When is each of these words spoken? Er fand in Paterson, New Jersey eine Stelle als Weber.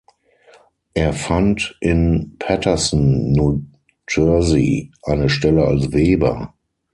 Er 0.95 1.13
fand 1.13 1.77
in 1.79 2.35
Paterson, 2.39 3.33
New 3.33 3.61
Jersey 4.09 4.91
eine 5.03 5.29
Stelle 5.29 5.63
als 5.65 5.91
Weber. 5.91 6.55